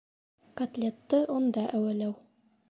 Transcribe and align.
Котлетты 0.61 1.19
онда 1.35 1.67
әүәләү 1.81 2.17